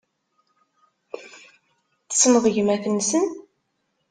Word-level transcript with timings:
Tessneḍ 2.09 2.45
gmat-nsen? 2.55 3.25